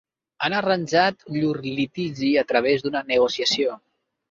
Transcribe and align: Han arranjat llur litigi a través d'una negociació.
Han 0.45 0.53
arranjat 0.59 1.21
llur 1.35 1.51
litigi 1.67 2.31
a 2.45 2.47
través 2.55 2.89
d'una 2.89 3.07
negociació. 3.13 3.79